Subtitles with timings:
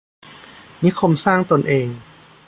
[0.83, 1.87] นิคมสร้างตนเอง